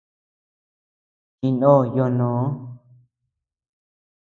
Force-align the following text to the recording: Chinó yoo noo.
Chinó 1.37 1.73
yoo 1.95 2.07
noo. 2.17 2.43